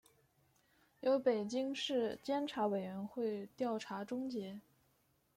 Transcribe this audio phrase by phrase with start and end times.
[1.01, 4.59] 由北京市监察委员会调查终结